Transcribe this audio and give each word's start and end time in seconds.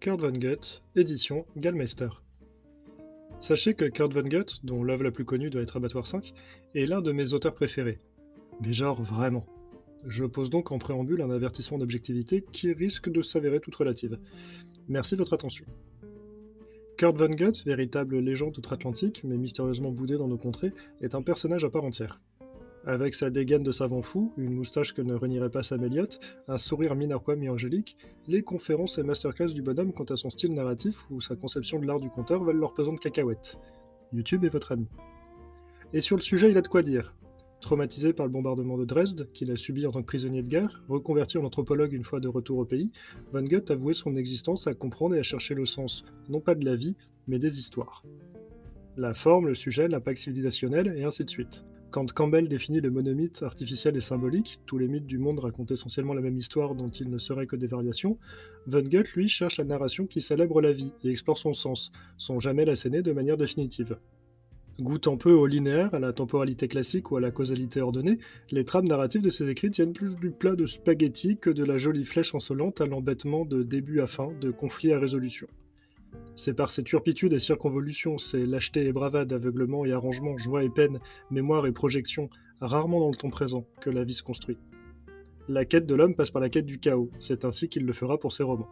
Kurt 0.00 0.20
Vonnegut, 0.20 0.80
édition 0.94 1.44
Gallmeister. 1.56 2.08
Sachez 3.40 3.74
que 3.74 3.84
Kurt 3.84 4.12
Vonnegut, 4.12 4.60
dont 4.62 4.84
l'œuvre 4.84 5.02
la 5.02 5.10
plus 5.10 5.24
connue 5.24 5.50
doit 5.50 5.62
être 5.62 5.76
Abattoir 5.76 6.06
5, 6.06 6.34
est 6.76 6.86
l'un 6.86 7.00
de 7.00 7.10
mes 7.10 7.32
auteurs 7.32 7.54
préférés. 7.56 7.98
Mais 8.60 8.72
genre 8.72 9.02
vraiment. 9.02 9.44
Je 10.06 10.24
pose 10.24 10.50
donc 10.50 10.70
en 10.70 10.78
préambule 10.78 11.20
un 11.20 11.30
avertissement 11.30 11.78
d'objectivité 11.78 12.44
qui 12.52 12.72
risque 12.72 13.10
de 13.10 13.22
s'avérer 13.22 13.58
toute 13.58 13.74
relative. 13.74 14.20
Merci 14.86 15.14
de 15.14 15.18
votre 15.18 15.34
attention. 15.34 15.64
Kurt 16.96 17.16
Vonnegut, 17.16 17.64
véritable 17.66 18.20
légende 18.20 18.56
outre-Atlantique, 18.56 19.22
mais 19.24 19.36
mystérieusement 19.36 19.90
boudé 19.90 20.16
dans 20.16 20.28
nos 20.28 20.38
contrées, 20.38 20.72
est 21.00 21.16
un 21.16 21.22
personnage 21.22 21.64
à 21.64 21.70
part 21.70 21.84
entière. 21.84 22.20
Avec 22.88 23.14
sa 23.14 23.28
dégaine 23.28 23.62
de 23.62 23.70
savant 23.70 24.00
fou, 24.00 24.32
une 24.38 24.54
moustache 24.54 24.94
que 24.94 25.02
ne 25.02 25.12
renierait 25.12 25.50
pas 25.50 25.62
Sam 25.62 25.84
Elliott, 25.84 26.18
un 26.48 26.56
sourire 26.56 26.94
mi-narquois 26.94 27.36
mi-angélique, 27.36 27.98
les 28.26 28.40
conférences 28.40 28.96
et 28.96 29.02
masterclass 29.02 29.52
du 29.52 29.60
bonhomme 29.60 29.92
quant 29.92 30.04
à 30.04 30.16
son 30.16 30.30
style 30.30 30.54
narratif 30.54 30.96
ou 31.10 31.20
sa 31.20 31.36
conception 31.36 31.78
de 31.80 31.86
l'art 31.86 32.00
du 32.00 32.08
conteur 32.08 32.42
valent 32.42 32.60
leur 32.60 32.72
pesant 32.72 32.94
de 32.94 32.98
cacahuètes. 32.98 33.58
YouTube 34.14 34.42
est 34.46 34.48
votre 34.48 34.72
ami. 34.72 34.86
Et 35.92 36.00
sur 36.00 36.16
le 36.16 36.22
sujet, 36.22 36.50
il 36.50 36.56
a 36.56 36.62
de 36.62 36.68
quoi 36.68 36.80
dire. 36.80 37.14
Traumatisé 37.60 38.14
par 38.14 38.24
le 38.24 38.32
bombardement 38.32 38.78
de 38.78 38.86
Dresde, 38.86 39.28
qu'il 39.34 39.50
a 39.50 39.56
subi 39.56 39.86
en 39.86 39.90
tant 39.90 40.00
que 40.00 40.06
prisonnier 40.06 40.42
de 40.42 40.48
guerre, 40.48 40.82
reconverti 40.88 41.36
en 41.36 41.44
anthropologue 41.44 41.92
une 41.92 42.04
fois 42.04 42.20
de 42.20 42.28
retour 42.28 42.56
au 42.56 42.64
pays, 42.64 42.90
Van 43.34 43.42
Gogh 43.42 43.70
a 43.70 43.74
voué 43.74 43.92
son 43.92 44.16
existence 44.16 44.66
à 44.66 44.72
comprendre 44.72 45.14
et 45.14 45.18
à 45.18 45.22
chercher 45.22 45.54
le 45.54 45.66
sens, 45.66 46.06
non 46.30 46.40
pas 46.40 46.54
de 46.54 46.64
la 46.64 46.74
vie, 46.74 46.96
mais 47.26 47.38
des 47.38 47.58
histoires. 47.58 48.02
La 48.96 49.12
forme, 49.12 49.48
le 49.48 49.54
sujet, 49.54 49.88
l'impact 49.88 50.20
civilisationnel, 50.20 50.94
et 50.96 51.04
ainsi 51.04 51.22
de 51.22 51.28
suite. 51.28 51.64
Quand 51.90 52.12
Campbell 52.12 52.48
définit 52.48 52.82
le 52.82 52.90
monomythe 52.90 53.42
artificiel 53.42 53.96
et 53.96 54.02
symbolique, 54.02 54.60
tous 54.66 54.76
les 54.76 54.88
mythes 54.88 55.06
du 55.06 55.16
monde 55.16 55.40
racontent 55.40 55.72
essentiellement 55.72 56.12
la 56.12 56.20
même 56.20 56.36
histoire 56.36 56.74
dont 56.74 56.90
il 56.90 57.08
ne 57.08 57.16
serait 57.16 57.46
que 57.46 57.56
des 57.56 57.66
variations, 57.66 58.18
Von 58.66 58.82
Goethe, 58.82 59.14
lui, 59.14 59.30
cherche 59.30 59.56
la 59.56 59.64
narration 59.64 60.06
qui 60.06 60.20
célèbre 60.20 60.60
la 60.60 60.72
vie 60.72 60.92
et 61.02 61.08
explore 61.08 61.38
son 61.38 61.54
sens, 61.54 61.90
sans 62.18 62.40
jamais 62.40 62.66
l'asséner 62.66 63.00
de 63.00 63.12
manière 63.12 63.38
définitive. 63.38 63.96
Goûtant 64.78 65.16
peu 65.16 65.32
au 65.32 65.46
linéaire, 65.46 65.94
à 65.94 65.98
la 65.98 66.12
temporalité 66.12 66.68
classique 66.68 67.10
ou 67.10 67.16
à 67.16 67.22
la 67.22 67.30
causalité 67.30 67.80
ordonnée, 67.80 68.18
les 68.50 68.66
trames 68.66 68.86
narratives 68.86 69.22
de 69.22 69.30
ses 69.30 69.48
écrits 69.48 69.70
tiennent 69.70 69.94
plus 69.94 70.14
du 70.16 70.30
plat 70.30 70.56
de 70.56 70.66
spaghetti 70.66 71.38
que 71.38 71.48
de 71.48 71.64
la 71.64 71.78
jolie 71.78 72.04
flèche 72.04 72.34
insolente 72.34 72.82
à 72.82 72.86
l'embêtement 72.86 73.46
de 73.46 73.62
début 73.62 74.00
à 74.02 74.06
fin, 74.06 74.30
de 74.42 74.50
conflit 74.50 74.92
à 74.92 74.98
résolution. 74.98 75.48
C'est 76.36 76.54
par 76.54 76.70
ces 76.70 76.84
turpitudes 76.84 77.32
et 77.32 77.40
circonvolutions, 77.40 78.18
ces 78.18 78.46
lâchetés 78.46 78.86
et 78.86 78.92
bravades, 78.92 79.32
aveuglement 79.32 79.84
et 79.84 79.92
arrangement, 79.92 80.38
joie 80.38 80.62
et 80.62 80.68
peine, 80.68 81.00
mémoire 81.30 81.66
et 81.66 81.72
projection, 81.72 82.30
rarement 82.60 83.00
dans 83.00 83.10
le 83.10 83.16
temps 83.16 83.30
présent, 83.30 83.66
que 83.80 83.90
la 83.90 84.04
vie 84.04 84.14
se 84.14 84.22
construit. 84.22 84.58
La 85.48 85.64
quête 85.64 85.86
de 85.86 85.94
l'homme 85.94 86.14
passe 86.14 86.30
par 86.30 86.42
la 86.42 86.48
quête 86.48 86.66
du 86.66 86.78
chaos, 86.78 87.10
c'est 87.20 87.44
ainsi 87.44 87.68
qu'il 87.68 87.86
le 87.86 87.92
fera 87.92 88.18
pour 88.18 88.32
ses 88.32 88.42
romans. 88.42 88.68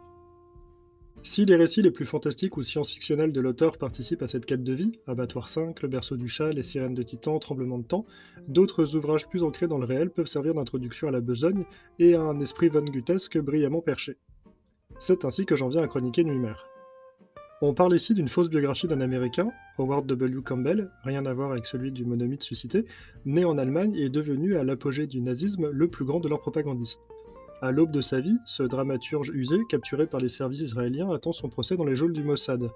Si 1.23 1.43
les 1.43 1.55
récits 1.55 1.81
les 1.81 1.91
plus 1.91 2.05
fantastiques 2.05 2.55
ou 2.55 2.63
science-fictionnels 2.63 3.33
de 3.33 3.41
l'auteur 3.41 3.77
participent 3.77 4.21
à 4.21 4.27
cette 4.27 4.45
quête 4.45 4.63
de 4.63 4.73
vie, 4.73 4.99
Abattoir 5.07 5.47
5, 5.47 5.81
Le 5.81 5.89
berceau 5.89 6.15
du 6.15 6.29
chat, 6.29 6.53
Les 6.53 6.63
sirènes 6.63 6.93
de 6.93 7.03
Titan, 7.03 7.39
Tremblement 7.39 7.79
de 7.79 7.83
temps, 7.83 8.05
d'autres 8.47 8.95
ouvrages 8.95 9.27
plus 9.27 9.43
ancrés 9.43 9.67
dans 9.67 9.79
le 9.79 9.85
réel 9.85 10.09
peuvent 10.09 10.27
servir 10.27 10.53
d'introduction 10.53 11.07
à 11.07 11.11
la 11.11 11.19
besogne 11.19 11.65
et 11.99 12.13
à 12.13 12.21
un 12.21 12.39
esprit 12.39 12.69
von 12.69 12.85
Gutesque 12.85 13.39
brillamment 13.39 13.81
perché. 13.81 14.17
C'est 14.99 15.25
ainsi 15.25 15.45
que 15.45 15.55
j'en 15.55 15.69
viens 15.69 15.81
à 15.81 15.87
chroniquer 15.87 16.23
Nuit-Mère. 16.23 16.65
On 17.59 17.73
parle 17.73 17.95
ici 17.95 18.13
d'une 18.13 18.29
fausse 18.29 18.49
biographie 18.49 18.87
d'un 18.87 19.01
Américain, 19.01 19.49
Howard 19.79 20.05
W. 20.05 20.43
Campbell, 20.43 20.91
rien 21.03 21.25
à 21.25 21.33
voir 21.33 21.51
avec 21.51 21.65
celui 21.65 21.91
du 21.91 22.05
monomythe 22.05 22.43
suscité, 22.43 22.85
né 23.25 23.45
en 23.45 23.57
Allemagne 23.57 23.95
et 23.95 24.09
devenu 24.09 24.57
à 24.57 24.63
l'apogée 24.63 25.07
du 25.07 25.21
nazisme 25.21 25.71
le 25.71 25.87
plus 25.87 26.05
grand 26.05 26.19
de 26.19 26.29
leurs 26.29 26.39
propagandistes. 26.39 27.01
À 27.63 27.71
l'aube 27.71 27.89
de 27.89 28.01
sa 28.01 28.19
vie, 28.19 28.37
ce 28.45 28.61
dramaturge 28.61 29.31
usé, 29.33 29.57
capturé 29.69 30.05
par 30.05 30.19
les 30.19 30.29
services 30.29 30.61
israéliens, 30.61 31.11
attend 31.11 31.33
son 31.33 31.49
procès 31.49 31.75
dans 31.75 31.83
les 31.83 31.95
geôles 31.95 32.13
du 32.13 32.23
Mossad, 32.23 32.69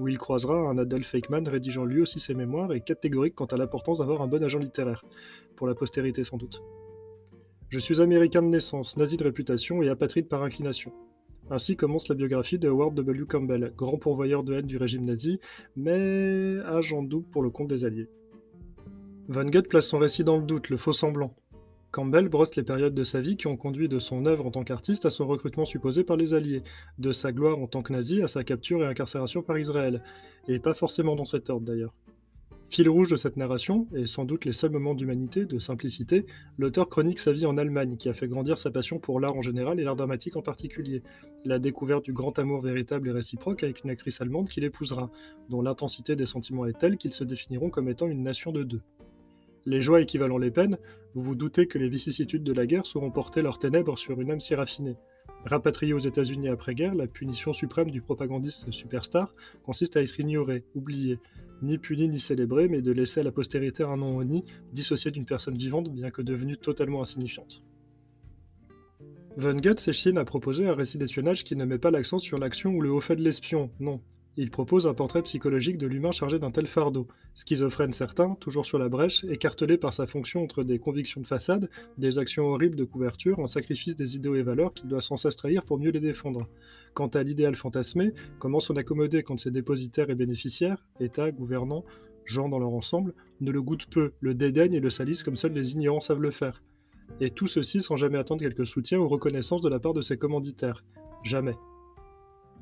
où 0.00 0.08
il 0.08 0.18
croisera 0.18 0.68
un 0.68 0.78
Adolf 0.78 1.14
Eichmann 1.14 1.46
rédigeant 1.46 1.84
lui 1.84 2.00
aussi 2.00 2.18
ses 2.18 2.34
mémoires 2.34 2.72
et 2.72 2.80
catégorique 2.80 3.36
quant 3.36 3.44
à 3.44 3.56
l'importance 3.56 3.98
d'avoir 3.98 4.20
un 4.20 4.26
bon 4.26 4.42
agent 4.42 4.58
littéraire, 4.58 5.04
pour 5.54 5.68
la 5.68 5.76
postérité 5.76 6.24
sans 6.24 6.38
doute. 6.38 6.60
Je 7.68 7.78
suis 7.78 8.00
américain 8.00 8.42
de 8.42 8.48
naissance, 8.48 8.96
nazi 8.96 9.16
de 9.16 9.22
réputation 9.22 9.80
et 9.80 9.88
apatride 9.88 10.26
par 10.26 10.42
inclination. 10.42 10.92
Ainsi 11.50 11.76
commence 11.76 12.08
la 12.08 12.14
biographie 12.14 12.58
de 12.58 12.68
Howard 12.68 12.94
W. 12.94 13.26
Campbell, 13.26 13.72
grand 13.76 13.98
pourvoyeur 13.98 14.44
de 14.44 14.54
haine 14.54 14.66
du 14.66 14.78
régime 14.78 15.04
nazi, 15.04 15.40
mais 15.76 16.58
agent 16.66 17.02
double 17.02 17.28
pour 17.30 17.42
le 17.42 17.50
compte 17.50 17.68
des 17.68 17.84
Alliés. 17.84 18.08
Van 19.28 19.44
Goethe 19.44 19.68
place 19.68 19.86
son 19.86 19.98
récit 19.98 20.24
dans 20.24 20.38
le 20.38 20.44
doute, 20.44 20.70
le 20.70 20.76
faux 20.76 20.92
semblant. 20.92 21.34
Campbell 21.92 22.28
brosse 22.28 22.56
les 22.56 22.62
périodes 22.62 22.94
de 22.94 23.04
sa 23.04 23.20
vie 23.20 23.36
qui 23.36 23.46
ont 23.46 23.56
conduit 23.56 23.88
de 23.88 23.98
son 23.98 24.26
œuvre 24.26 24.46
en 24.46 24.50
tant 24.50 24.64
qu'artiste 24.64 25.06
à 25.06 25.10
son 25.10 25.26
recrutement 25.26 25.64
supposé 25.64 26.02
par 26.02 26.16
les 26.16 26.34
Alliés, 26.34 26.62
de 26.98 27.12
sa 27.12 27.30
gloire 27.30 27.58
en 27.58 27.66
tant 27.66 27.82
que 27.82 27.92
nazi 27.92 28.22
à 28.22 28.28
sa 28.28 28.42
capture 28.42 28.82
et 28.82 28.86
incarcération 28.86 29.42
par 29.42 29.58
Israël, 29.58 30.02
et 30.48 30.58
pas 30.58 30.74
forcément 30.74 31.14
dans 31.14 31.24
cet 31.24 31.50
ordre 31.50 31.66
d'ailleurs. 31.66 31.94
Fil 32.74 32.88
rouge 32.88 33.08
de 33.08 33.14
cette 33.14 33.36
narration, 33.36 33.86
et 33.94 34.04
sans 34.04 34.24
doute 34.24 34.44
les 34.44 34.52
seuls 34.52 34.72
moments 34.72 34.94
d'humanité, 34.94 35.44
de 35.44 35.60
simplicité, 35.60 36.26
l'auteur 36.58 36.88
chronique 36.88 37.20
sa 37.20 37.32
vie 37.32 37.46
en 37.46 37.56
Allemagne, 37.56 37.96
qui 37.96 38.08
a 38.08 38.14
fait 38.14 38.26
grandir 38.26 38.58
sa 38.58 38.72
passion 38.72 38.98
pour 38.98 39.20
l'art 39.20 39.36
en 39.36 39.42
général 39.42 39.78
et 39.78 39.84
l'art 39.84 39.94
dramatique 39.94 40.34
en 40.34 40.42
particulier, 40.42 41.04
la 41.44 41.60
découverte 41.60 42.04
du 42.04 42.12
grand 42.12 42.36
amour 42.36 42.62
véritable 42.62 43.06
et 43.06 43.12
réciproque 43.12 43.62
avec 43.62 43.84
une 43.84 43.90
actrice 43.90 44.20
allemande 44.20 44.48
qu'il 44.48 44.64
épousera, 44.64 45.12
dont 45.50 45.62
l'intensité 45.62 46.16
des 46.16 46.26
sentiments 46.26 46.66
est 46.66 46.76
telle 46.76 46.96
qu'ils 46.96 47.12
se 47.12 47.22
définiront 47.22 47.70
comme 47.70 47.88
étant 47.88 48.08
une 48.08 48.24
nation 48.24 48.50
de 48.50 48.64
deux. 48.64 48.82
Les 49.66 49.80
joies 49.80 50.00
équivalent 50.00 50.38
les 50.38 50.50
peines, 50.50 50.76
vous 51.14 51.22
vous 51.22 51.36
doutez 51.36 51.68
que 51.68 51.78
les 51.78 51.88
vicissitudes 51.88 52.42
de 52.42 52.52
la 52.52 52.66
guerre 52.66 52.86
sauront 52.86 53.12
porter 53.12 53.40
leurs 53.40 53.60
ténèbres 53.60 53.96
sur 53.96 54.20
une 54.20 54.32
âme 54.32 54.40
si 54.40 54.56
raffinée. 54.56 54.96
Rapatrié 55.44 55.92
aux 55.92 55.98
États-Unis 55.98 56.48
après-guerre, 56.48 56.94
la 56.94 57.06
punition 57.06 57.52
suprême 57.52 57.90
du 57.90 58.00
propagandiste 58.00 58.70
superstar 58.70 59.34
consiste 59.62 59.96
à 59.96 60.02
être 60.02 60.18
ignoré, 60.18 60.64
oublié, 60.74 61.18
ni 61.60 61.76
puni 61.76 62.08
ni 62.08 62.18
célébré, 62.18 62.66
mais 62.68 62.80
de 62.80 62.92
laisser 62.92 63.20
à 63.20 63.24
la 63.24 63.30
postérité 63.30 63.84
un 63.84 63.98
nom 63.98 64.16
honni, 64.16 64.44
dissocié 64.72 65.10
d'une 65.10 65.26
personne 65.26 65.58
vivante, 65.58 65.92
bien 65.92 66.10
que 66.10 66.22
devenue 66.22 66.56
totalement 66.56 67.02
insignifiante. 67.02 67.62
Von 69.36 69.56
Goethe 69.56 69.80
s'échine 69.80 70.16
à 70.16 70.24
proposer 70.24 70.66
un 70.66 70.74
récit 70.74 70.96
d'espionnage 70.96 71.44
qui 71.44 71.56
ne 71.56 71.64
met 71.64 71.78
pas 71.78 71.90
l'accent 71.90 72.18
sur 72.18 72.38
l'action 72.38 72.70
ou 72.70 72.80
le 72.80 72.90
haut 72.90 73.00
fait 73.00 73.16
de 73.16 73.22
l'espion, 73.22 73.70
non, 73.80 74.00
il 74.36 74.50
propose 74.50 74.86
un 74.86 74.94
portrait 74.94 75.22
psychologique 75.22 75.78
de 75.78 75.86
l'humain 75.86 76.10
chargé 76.10 76.38
d'un 76.38 76.50
tel 76.50 76.66
fardeau, 76.66 77.06
schizophrène 77.34 77.92
certain, 77.92 78.36
toujours 78.40 78.66
sur 78.66 78.78
la 78.78 78.88
brèche, 78.88 79.24
écartelé 79.24 79.78
par 79.78 79.94
sa 79.94 80.06
fonction 80.06 80.42
entre 80.42 80.64
des 80.64 80.78
convictions 80.78 81.20
de 81.20 81.26
façade, 81.26 81.70
des 81.98 82.18
actions 82.18 82.46
horribles 82.46 82.76
de 82.76 82.84
couverture, 82.84 83.38
un 83.38 83.46
sacrifice 83.46 83.96
des 83.96 84.16
idéaux 84.16 84.34
et 84.34 84.42
valeurs 84.42 84.74
qu'il 84.74 84.88
doit 84.88 85.00
sans 85.00 85.16
cesse 85.16 85.36
trahir 85.36 85.64
pour 85.64 85.78
mieux 85.78 85.90
les 85.90 86.00
défendre. 86.00 86.48
Quant 86.94 87.08
à 87.08 87.22
l'idéal 87.22 87.54
fantasmé, 87.54 88.12
comment 88.38 88.60
s'en 88.60 88.74
accommoder 88.74 89.22
quand 89.22 89.38
ses 89.38 89.50
dépositaires 89.50 90.10
et 90.10 90.14
bénéficiaires, 90.14 90.88
État, 91.00 91.30
gouvernants, 91.30 91.84
gens 92.24 92.48
dans 92.48 92.58
leur 92.58 92.72
ensemble, 92.72 93.14
ne 93.40 93.52
le 93.52 93.62
goûtent 93.62 93.86
peu, 93.90 94.12
le 94.20 94.34
dédaignent 94.34 94.74
et 94.74 94.80
le 94.80 94.90
salissent 94.90 95.22
comme 95.22 95.36
seuls 95.36 95.52
les 95.52 95.74
ignorants 95.74 96.00
savent 96.00 96.22
le 96.22 96.30
faire. 96.30 96.62
Et 97.20 97.30
tout 97.30 97.46
ceci 97.46 97.80
sans 97.80 97.96
jamais 97.96 98.18
attendre 98.18 98.40
quelque 98.40 98.64
soutien 98.64 98.98
ou 98.98 99.08
reconnaissance 99.08 99.60
de 99.60 99.68
la 99.68 99.78
part 99.78 99.92
de 99.92 100.02
ses 100.02 100.16
commanditaires. 100.16 100.84
Jamais. 101.22 101.54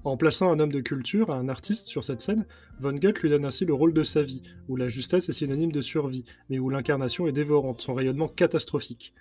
En 0.05 0.17
plaçant 0.17 0.51
un 0.51 0.59
homme 0.59 0.73
de 0.73 0.81
culture, 0.81 1.31
un 1.31 1.49
artiste 1.49 1.87
sur 1.87 2.03
cette 2.03 2.21
scène, 2.21 2.45
Von 2.81 2.95
Goethe 2.95 3.21
lui 3.21 3.31
donne 3.31 3.45
ainsi 3.45 3.65
le 3.65 3.73
rôle 3.73 3.95
de 3.95 4.03
sa 4.03 4.25
vie, 4.25 4.43
où 4.69 4.75
la 4.75 4.89
justesse 4.89 5.29
est 5.29 5.33
synonyme 5.33 5.71
de 5.71 5.81
survie, 5.81 6.25
mais 6.51 6.59
où 6.59 6.71
l'incarnation 6.71 7.29
est 7.29 7.33
dévorante, 7.33 7.81
son 7.81 7.95
rayonnement 7.95 8.27
catastrophique. 8.27 9.15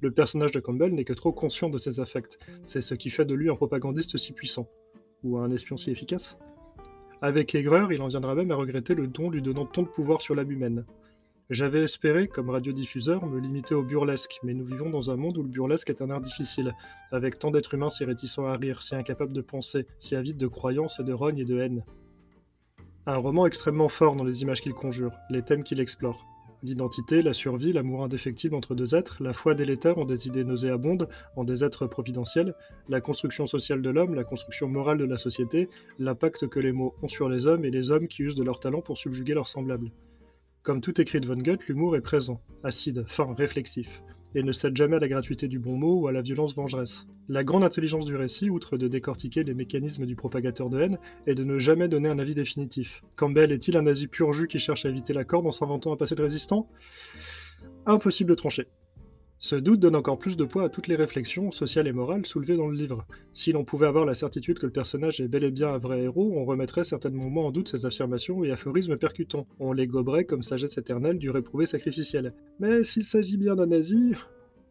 Le 0.00 0.10
personnage 0.10 0.52
de 0.52 0.60
Campbell 0.60 0.94
n'est 0.94 1.04
que 1.04 1.12
trop 1.12 1.32
conscient 1.32 1.68
de 1.68 1.76
ses 1.76 2.00
affects, 2.00 2.38
c'est 2.64 2.80
ce 2.80 2.94
qui 2.94 3.10
fait 3.10 3.26
de 3.26 3.34
lui 3.34 3.50
un 3.50 3.56
propagandiste 3.56 4.16
si 4.16 4.32
puissant. 4.32 4.70
Ou 5.22 5.36
un 5.36 5.50
espion 5.50 5.76
si 5.76 5.90
efficace 5.90 6.38
Avec 7.20 7.54
aigreur, 7.54 7.92
il 7.92 8.00
en 8.00 8.08
viendra 8.08 8.34
même 8.34 8.50
à 8.52 8.56
regretter 8.56 8.94
le 8.94 9.08
don 9.08 9.28
lui 9.28 9.42
donnant 9.42 9.66
tant 9.66 9.82
de 9.82 9.88
pouvoir 9.88 10.22
sur 10.22 10.34
l'âme 10.34 10.50
humaine. 10.50 10.86
J'avais 11.52 11.82
espéré, 11.82 12.28
comme 12.28 12.48
radiodiffuseur, 12.48 13.26
me 13.26 13.38
limiter 13.38 13.74
au 13.74 13.82
burlesque, 13.82 14.40
mais 14.42 14.54
nous 14.54 14.64
vivons 14.64 14.88
dans 14.88 15.10
un 15.10 15.16
monde 15.16 15.36
où 15.36 15.42
le 15.42 15.50
burlesque 15.50 15.90
est 15.90 16.00
un 16.00 16.08
art 16.08 16.22
difficile, 16.22 16.72
avec 17.10 17.38
tant 17.38 17.50
d'êtres 17.50 17.74
humains 17.74 17.90
si 17.90 18.06
réticents 18.06 18.46
à 18.46 18.56
rire, 18.56 18.82
si 18.82 18.94
incapables 18.94 19.34
de 19.34 19.42
penser, 19.42 19.86
si 19.98 20.16
avides 20.16 20.38
de 20.38 20.46
croyances 20.46 20.98
et 20.98 21.04
de 21.04 21.12
rogne 21.12 21.36
et 21.36 21.44
de 21.44 21.58
haine. 21.58 21.84
Un 23.04 23.16
roman 23.16 23.44
extrêmement 23.44 23.90
fort 23.90 24.16
dans 24.16 24.24
les 24.24 24.40
images 24.40 24.62
qu'il 24.62 24.72
conjure, 24.72 25.12
les 25.28 25.42
thèmes 25.42 25.62
qu'il 25.62 25.78
explore. 25.78 26.24
L'identité, 26.62 27.20
la 27.20 27.34
survie, 27.34 27.74
l'amour 27.74 28.02
indéfectible 28.02 28.54
entre 28.54 28.74
deux 28.74 28.94
êtres, 28.94 29.22
la 29.22 29.34
foi 29.34 29.54
délétère 29.54 29.98
en 29.98 30.06
des 30.06 30.28
idées 30.28 30.44
nauséabondes, 30.44 31.10
en 31.36 31.44
des 31.44 31.64
êtres 31.64 31.86
providentiels, 31.86 32.54
la 32.88 33.02
construction 33.02 33.46
sociale 33.46 33.82
de 33.82 33.90
l'homme, 33.90 34.14
la 34.14 34.24
construction 34.24 34.68
morale 34.68 34.96
de 34.96 35.04
la 35.04 35.18
société, 35.18 35.68
l'impact 35.98 36.48
que 36.48 36.60
les 36.60 36.72
mots 36.72 36.94
ont 37.02 37.08
sur 37.08 37.28
les 37.28 37.44
hommes 37.44 37.66
et 37.66 37.70
les 37.70 37.90
hommes 37.90 38.08
qui 38.08 38.22
usent 38.22 38.36
de 38.36 38.42
leur 38.42 38.58
talent 38.58 38.80
pour 38.80 38.96
subjuguer 38.96 39.34
leurs 39.34 39.48
semblables. 39.48 39.90
Comme 40.62 40.80
tout 40.80 41.00
écrit 41.00 41.18
de 41.18 41.26
Von 41.26 41.42
Goethe, 41.42 41.66
l'humour 41.66 41.96
est 41.96 42.00
présent, 42.00 42.40
acide, 42.62 43.04
fin, 43.08 43.34
réflexif, 43.34 44.00
et 44.36 44.44
ne 44.44 44.52
cède 44.52 44.76
jamais 44.76 44.94
à 44.94 45.00
la 45.00 45.08
gratuité 45.08 45.48
du 45.48 45.58
bon 45.58 45.76
mot 45.76 46.02
ou 46.02 46.06
à 46.06 46.12
la 46.12 46.22
violence 46.22 46.54
vengeresse. 46.54 47.04
La 47.28 47.42
grande 47.42 47.64
intelligence 47.64 48.04
du 48.04 48.14
récit, 48.14 48.48
outre 48.48 48.76
de 48.76 48.86
décortiquer 48.86 49.42
les 49.42 49.54
mécanismes 49.54 50.06
du 50.06 50.14
propagateur 50.14 50.70
de 50.70 50.80
haine, 50.80 50.98
est 51.26 51.34
de 51.34 51.42
ne 51.42 51.58
jamais 51.58 51.88
donner 51.88 52.08
un 52.08 52.18
avis 52.20 52.36
définitif. 52.36 53.02
Campbell 53.16 53.50
est-il 53.50 53.76
un 53.76 53.82
nazi 53.82 54.06
pur 54.06 54.32
jus 54.32 54.46
qui 54.46 54.60
cherche 54.60 54.86
à 54.86 54.88
éviter 54.88 55.12
la 55.12 55.24
corde 55.24 55.48
en 55.48 55.50
s'inventant 55.50 55.92
un 55.92 55.96
passé 55.96 56.14
de 56.14 56.22
résistant? 56.22 56.68
Impossible 57.84 58.30
de 58.30 58.36
trancher. 58.36 58.68
Ce 59.42 59.56
doute 59.56 59.80
donne 59.80 59.96
encore 59.96 60.20
plus 60.20 60.36
de 60.36 60.44
poids 60.44 60.62
à 60.62 60.68
toutes 60.68 60.86
les 60.86 60.94
réflexions, 60.94 61.50
sociales 61.50 61.88
et 61.88 61.92
morales, 61.92 62.24
soulevées 62.24 62.56
dans 62.56 62.68
le 62.68 62.76
livre. 62.76 63.04
Si 63.32 63.50
l'on 63.50 63.64
pouvait 63.64 63.88
avoir 63.88 64.06
la 64.06 64.14
certitude 64.14 64.60
que 64.60 64.66
le 64.66 64.72
personnage 64.72 65.20
est 65.20 65.26
bel 65.26 65.42
et 65.42 65.50
bien 65.50 65.70
un 65.70 65.78
vrai 65.78 66.02
héros, 66.02 66.32
on 66.36 66.44
remettrait 66.44 66.84
certainement 66.84 67.44
en 67.44 67.50
doute 67.50 67.68
ses 67.68 67.84
affirmations 67.84 68.44
et 68.44 68.52
aphorismes 68.52 68.96
percutants. 68.96 69.48
On 69.58 69.72
les 69.72 69.88
goberait 69.88 70.26
comme 70.26 70.44
sagesse 70.44 70.78
éternelle 70.78 71.18
du 71.18 71.28
réprouvé 71.28 71.66
sacrificiel. 71.66 72.34
Mais 72.60 72.84
s'il 72.84 73.02
s'agit 73.02 73.36
bien 73.36 73.56
d'un 73.56 73.66
nazi, 73.66 74.12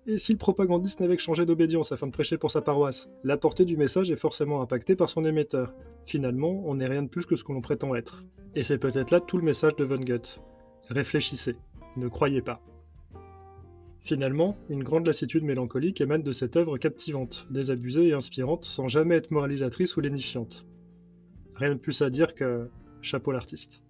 et 0.07 0.17
si 0.17 0.31
le 0.31 0.37
propagandiste 0.37 1.01
n'avait 1.01 1.17
que 1.17 1.21
changé 1.21 1.45
d'obédience 1.45 1.91
afin 1.91 2.07
de 2.07 2.13
prêcher 2.13 2.37
pour 2.37 2.51
sa 2.51 2.61
paroisse 2.61 3.09
La 3.25 3.35
portée 3.35 3.65
du 3.65 3.75
message 3.75 4.09
est 4.09 4.15
forcément 4.15 4.61
impactée 4.61 4.95
par 4.95 5.09
son 5.09 5.25
émetteur. 5.25 5.73
Finalement, 6.05 6.63
on 6.65 6.75
n'est 6.75 6.87
rien 6.87 7.03
de 7.03 7.09
plus 7.09 7.25
que 7.25 7.35
ce 7.35 7.43
que 7.43 7.51
l'on 7.51 7.59
prétend 7.59 7.93
être. 7.93 8.23
Et 8.55 8.63
c'est 8.63 8.77
peut-être 8.77 9.11
là 9.11 9.19
tout 9.19 9.37
le 9.37 9.43
message 9.43 9.75
de 9.75 9.83
Von 9.83 9.97
Gutt. 9.97 10.39
Réfléchissez, 10.87 11.57
ne 11.97 12.07
croyez 12.07 12.41
pas. 12.41 12.61
Finalement, 14.03 14.57
une 14.69 14.83
grande 14.83 15.05
lassitude 15.05 15.43
mélancolique 15.43 16.01
émane 16.01 16.23
de 16.23 16.31
cette 16.31 16.55
œuvre 16.55 16.77
captivante, 16.77 17.47
désabusée 17.51 18.07
et 18.07 18.13
inspirante, 18.13 18.65
sans 18.65 18.87
jamais 18.87 19.15
être 19.15 19.29
moralisatrice 19.31 19.95
ou 19.95 20.01
lénifiante. 20.01 20.65
Rien 21.55 21.75
de 21.75 21.79
plus 21.79 22.01
à 22.01 22.09
dire 22.09 22.33
que 22.33 22.67
chapeau 23.01 23.31
l'artiste. 23.31 23.83